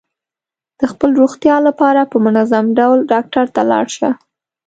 د 0.79 0.81
خپل 0.91 1.09
روغتیا 1.21 1.55
لپاره 1.67 2.01
په 2.11 2.17
منظم 2.25 2.65
ډول 2.79 2.99
ډاکټر 3.11 3.45
ته 3.55 3.61
لاړ 3.71 3.85
شه. 3.97 4.09